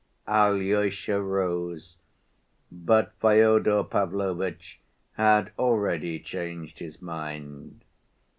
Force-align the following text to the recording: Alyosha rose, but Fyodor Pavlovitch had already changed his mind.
Alyosha 0.27 1.21
rose, 1.21 1.97
but 2.71 3.13
Fyodor 3.19 3.83
Pavlovitch 3.83 4.79
had 5.13 5.51
already 5.59 6.19
changed 6.19 6.79
his 6.79 7.03
mind. 7.03 7.83